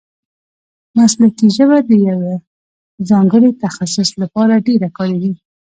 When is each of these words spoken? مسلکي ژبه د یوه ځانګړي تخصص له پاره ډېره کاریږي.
مسلکي 0.97 1.47
ژبه 1.57 1.77
د 1.89 1.91
یوه 2.09 2.33
ځانګړي 3.09 3.51
تخصص 3.63 4.09
له 4.19 4.27
پاره 4.33 4.55
ډېره 4.67 4.89
کاریږي. 4.97 5.33